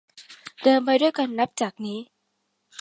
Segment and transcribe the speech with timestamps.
[0.63, 1.99] เดินไปด้วยกันนับจากนี้